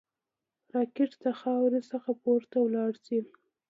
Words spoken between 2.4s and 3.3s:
ولاړ شي